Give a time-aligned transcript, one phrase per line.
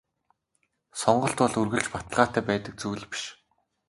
[1.01, 3.23] Сонголт бол үргэлж баталгаатай байдаг зүйл биш.